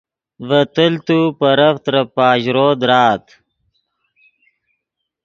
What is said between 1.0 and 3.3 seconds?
و پیرف ترے پاژرو درآت